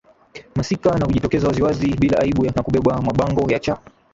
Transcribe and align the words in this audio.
masika 0.55 0.97
na 0.97 1.05
kujitokeza 1.05 1.47
wazi 1.47 1.63
wazi 1.63 1.87
bila 1.87 2.19
aibu 2.19 2.45
na 2.45 2.63
kubeba 2.63 3.01
mabango 3.01 3.51
ya 3.51 3.59
cha 3.59 3.79